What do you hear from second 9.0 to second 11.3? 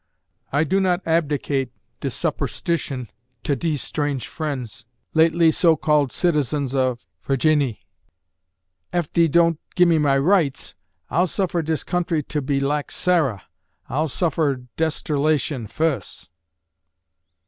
dee don' gimme my rights, I'll